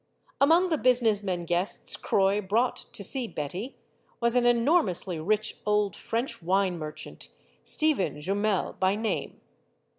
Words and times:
Among 0.41 0.69
the 0.69 0.79
business 0.79 1.21
men 1.21 1.45
guests 1.45 1.95
Croix 1.95 2.41
brought 2.41 2.85
to 2.91 3.03
see 3.03 3.27
Betty 3.27 3.77
was 4.19 4.35
an 4.35 4.47
enormously 4.47 5.19
rich 5.19 5.57
old 5.63 5.95
French 5.95 6.41
wine 6.41 6.79
merchant, 6.79 7.29
Stephen 7.63 8.17
Jumel 8.19 8.79
by 8.79 8.95
name. 8.95 9.39